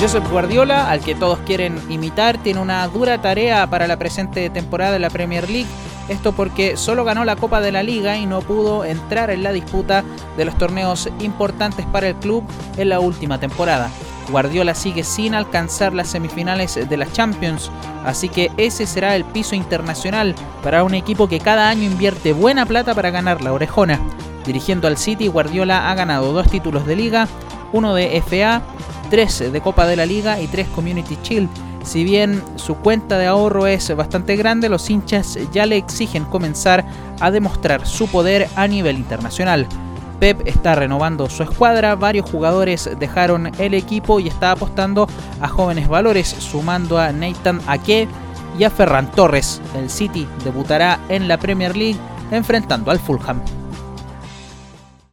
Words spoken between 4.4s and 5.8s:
temporada de la Premier League.